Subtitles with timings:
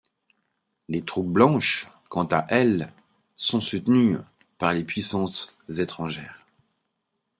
[0.89, 2.91] Les troupes blanches, quant à elles,
[3.37, 4.17] sont soutenues
[4.57, 6.43] par les puissances étrangères.